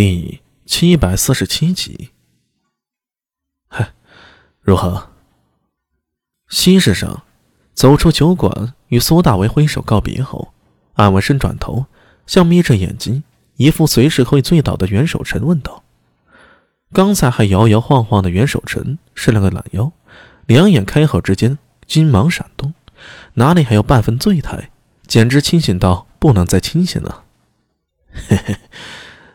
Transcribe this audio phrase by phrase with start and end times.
[0.00, 2.10] 第七百四十七集。
[3.66, 3.94] 嗨，
[4.60, 5.08] 如何？
[6.48, 7.24] 西市上，
[7.74, 10.54] 走出酒馆，与苏大为挥手告别后，
[10.94, 11.86] 安文生转头
[12.28, 13.24] 向眯着眼睛、
[13.56, 15.82] 一副随时会醉倒的袁守诚问道
[16.94, 19.90] ：“刚才还摇摇晃晃的袁守诚，伸了个懒腰，
[20.46, 21.58] 两眼开合之间，
[21.88, 22.72] 金芒闪动，
[23.34, 24.70] 哪里还有半分醉态？
[25.08, 27.24] 简直清醒到不能再清醒了。
[28.14, 28.56] ”嘿嘿。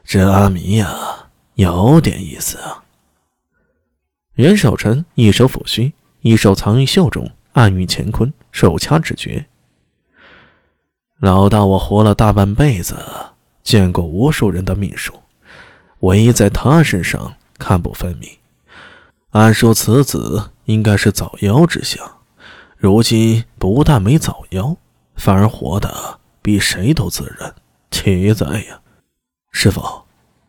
[0.04, 2.84] 这阿弥呀，有点意思啊。
[4.35, 9.45] 袁守诚一手抚须，一手藏于袖中，暗语乾坤，手掐指诀。
[11.20, 12.97] 老大，我活了大半辈子，
[13.63, 15.13] 见过无数人的命数，
[15.99, 18.30] 唯一在他身上看不分明。
[19.31, 22.17] 按说此子应该是早夭之相，
[22.77, 24.75] 如今不但没早夭，
[25.16, 27.55] 反而活得比谁都自然，
[27.89, 28.81] 奇哉呀！
[29.53, 29.81] 师傅，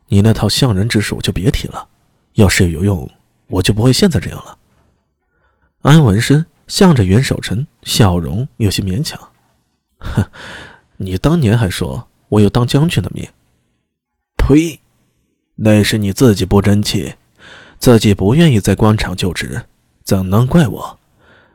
[0.08, 1.86] 你那套相人之术就别提了。
[2.32, 3.08] 要是有用，
[3.46, 4.58] 我就不会现在这样了。
[5.82, 9.20] 安文生向着袁守诚，笑容有些勉强。
[9.98, 10.24] 哼，
[10.96, 13.28] 你当年还说我有当将军的命。
[14.36, 14.80] 呸！
[15.56, 17.14] 那是你自己不争气，
[17.78, 19.66] 自己不愿意在官场就职，
[20.02, 20.98] 怎能怪我？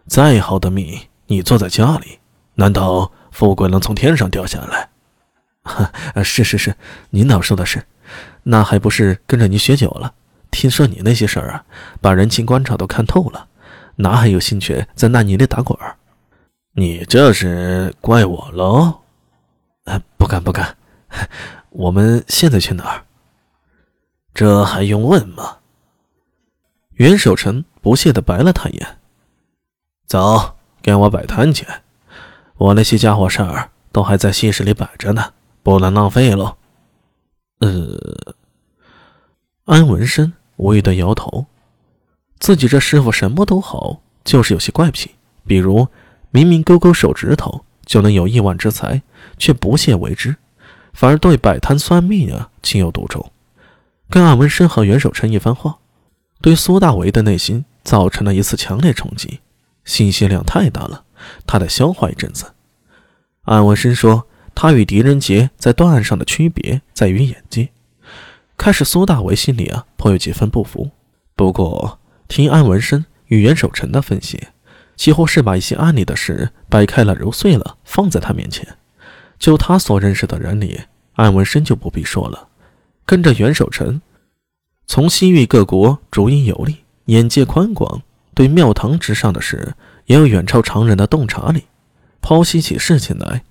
[0.08, 2.20] 再好的命，你坐在家里，
[2.56, 4.89] 难道富贵能从天上掉下来？
[6.24, 6.76] 是是是，
[7.10, 7.84] 您倒说的是，
[8.44, 10.14] 那还不是跟着你学久了？
[10.52, 11.64] 听说你那些事儿啊，
[12.02, 13.48] 把人情官场都看透了，
[13.98, 15.96] 哪还有兴趣在烂泥里打滚儿？
[16.74, 19.02] 你这是怪我喽？
[19.86, 20.76] 哎，不敢不敢。
[21.70, 23.04] 我们现在去哪儿？
[24.34, 25.58] 这还用问吗？
[26.94, 28.98] 袁守诚不屑地白了他一眼。
[30.08, 31.66] 走，跟我摆摊去。
[32.58, 35.34] 我那些家伙事儿都还在西市里摆着呢。
[35.62, 36.56] 不能浪费喽。
[37.60, 38.36] 呃，
[39.66, 41.46] 安文生无语的摇头，
[42.40, 45.12] 自己这师傅什么都好，就是有些怪癖。
[45.46, 45.88] 比如
[46.32, 49.02] 明明勾勾手指头就能有亿万之财，
[49.38, 50.38] 却不屑为之，
[50.94, 53.30] 反而对摆摊算命啊情有独钟。
[54.10, 55.80] 跟安文生和袁守琛一番话，
[56.42, 59.42] 对苏大为的内心造成了一次强烈冲击，
[59.84, 61.04] 信息量太大了，
[61.46, 62.54] 他得消化一阵子。
[63.42, 64.26] 安文生说。
[64.62, 67.70] 他与狄仁杰在断案上的区别在于眼界。
[68.58, 70.92] 开始，苏大为心里啊颇有几分不服。
[71.34, 71.98] 不过，
[72.28, 74.48] 听安文生与袁守诚的分析，
[74.98, 78.68] 几乎是把一些案例的事掰开了揉碎了放在他面前。
[79.38, 80.82] 就他所认识的人里，
[81.14, 82.50] 安文生就不必说了。
[83.06, 84.02] 跟着袁守诚，
[84.88, 88.02] 从西域各国逐一游历，眼界宽广，
[88.34, 89.74] 对庙堂之上的事
[90.08, 91.64] 也有远超常人的洞察力，
[92.22, 93.42] 剖析起事情来。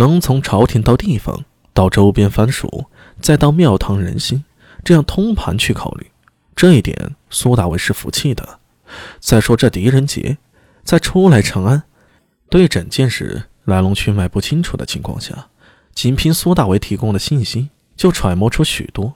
[0.00, 1.44] 能从朝廷到地方，
[1.74, 2.86] 到周边藩属，
[3.20, 4.42] 再到庙堂人心，
[4.82, 6.10] 这样通盘去考虑，
[6.56, 8.60] 这一点苏大为是服气的。
[9.18, 10.38] 再说这狄仁杰，
[10.82, 11.82] 在初来长安，
[12.48, 15.48] 对整件事来龙去脉不清楚的情况下，
[15.94, 19.12] 仅凭苏大为提供的信息，就揣摩出许多。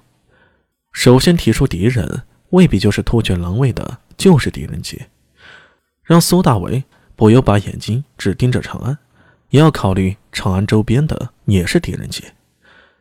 [0.93, 5.09] 首先提出敌人未必就是突厥狼卫的，就是狄仁杰，
[6.03, 6.85] 让苏大为
[7.17, 8.99] 不由把眼睛只盯着长安。
[9.55, 12.35] 也要考虑长安周边的也是狄仁杰，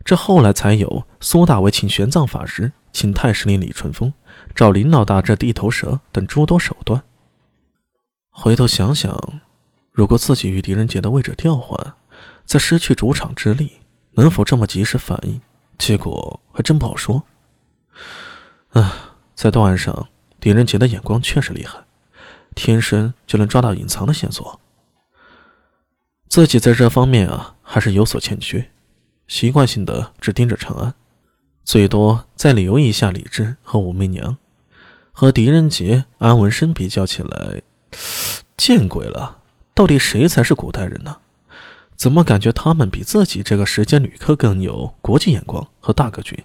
[0.06, 4.14] 这后来才有苏大为请玄奘法师、请太师令李淳风、
[4.54, 7.02] 找林老大这地头蛇等诸多手段。
[8.30, 9.42] 回头想想，
[9.92, 11.96] 如果自己与狄仁杰的位置调换，
[12.46, 13.72] 在失去主场之力，
[14.12, 15.42] 能否这么及时反应？
[15.80, 17.24] 结果还真不好说。
[18.74, 20.08] 啊，在断案上，
[20.40, 21.80] 狄仁杰的眼光确实厉害，
[22.54, 24.60] 天生就能抓到隐藏的线索。
[26.34, 28.72] 自己在这方面啊，还是有所欠缺，
[29.28, 30.96] 习惯性的只盯着长安，
[31.64, 34.36] 最多再留意一下李治和武媚娘，
[35.12, 37.62] 和狄仁杰、安文生比较起来，
[38.58, 39.44] 见鬼了！
[39.76, 41.18] 到底谁才是古代人呢？
[41.96, 46.44] 怎么感觉他们比自己这个时间旅客更有国际眼光和大格局，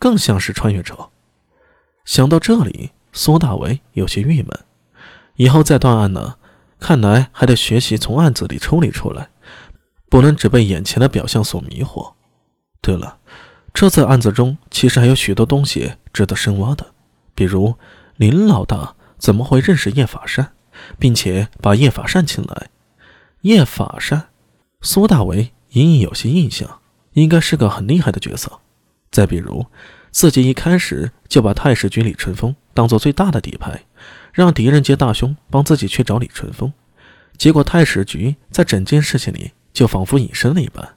[0.00, 1.10] 更像是穿越者？
[2.04, 4.50] 想到这里，苏大为有些郁闷，
[5.36, 6.37] 以后再断案呢？
[6.78, 9.30] 看来还得学习从案子里抽离出来，
[10.08, 12.14] 不能只被眼前的表象所迷惑。
[12.80, 13.18] 对了，
[13.74, 16.86] 这次案子中其实还有许多东西值得深挖的，
[17.34, 17.74] 比如
[18.16, 20.52] 林老大怎么会认识叶法善，
[20.98, 22.70] 并且把叶法善请来？
[23.42, 24.28] 叶法善，
[24.80, 26.80] 苏大为隐隐有些印象，
[27.12, 28.60] 应该是个很厉害的角色。
[29.10, 29.66] 再比如，
[30.10, 33.84] 自己一开始就把太史局李淳风当做最大的底牌。
[34.38, 36.72] 让狄仁杰大兄帮自己去找李淳风，
[37.36, 40.90] 结果太史局在整件事情里就仿佛隐身了一般，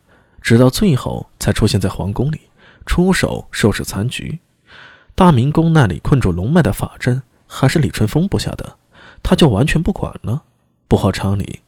[0.43, 2.41] 直到最后才出现在皇宫里，
[2.85, 4.37] 出手收拾残局。
[5.15, 8.77] 大明宫那里困住龙脉的法阵，还是李淳风布下的，
[9.23, 10.43] 他就完全不管了。
[10.87, 11.61] 不合常理。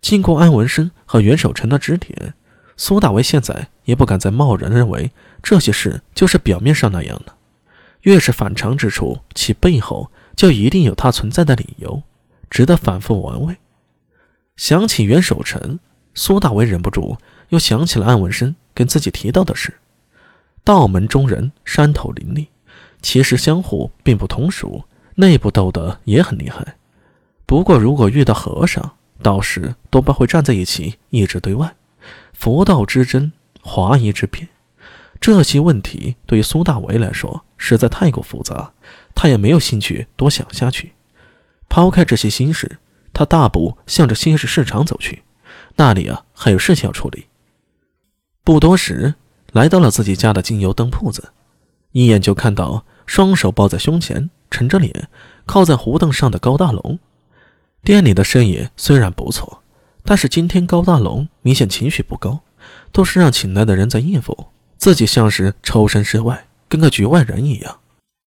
[0.00, 2.32] 经过安文生和袁守诚的指点，
[2.78, 5.12] 苏大为现在也不敢再贸然认为
[5.42, 7.34] 这些事就是表面上那样的。
[8.02, 12.02] 越是反常之处，其背后就一定有它存在的理由，
[12.48, 13.56] 值得反复玩味。
[14.56, 15.78] 想起袁守诚，
[16.14, 17.16] 苏大为忍不住
[17.50, 19.74] 又想起了安文生跟自己提到的事：
[20.64, 22.48] 道门中人山头林立，
[23.02, 24.84] 其实相互并不同属，
[25.14, 26.76] 内部斗得也很厉害。
[27.46, 31.74] 不过，如果遇到和尚，道士多半会站在一起，一直对外。
[32.32, 34.48] 佛道之争，华夷之辩，
[35.20, 38.72] 这些问题对于苏大为来说实在太过复杂，
[39.14, 40.92] 他也没有兴趣多想下去。
[41.68, 42.78] 抛开这些心事，
[43.12, 45.22] 他大步向着新市市场走去。
[45.76, 47.26] 那里啊，还有事情要处理。
[48.42, 49.14] 不多时，
[49.52, 51.32] 来到了自己家的精油灯铺子，
[51.92, 55.08] 一眼就看到双手抱在胸前，沉着脸
[55.44, 56.98] 靠在胡凳上的高大龙。
[57.82, 59.62] 店里的生意虽然不错，
[60.04, 62.40] 但是今天高大龙明显情绪不高，
[62.92, 67.80] 都是让请来的人在应付，自己像是抽身事外，跟个局外人一样。